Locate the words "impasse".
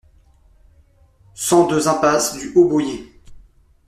1.87-2.33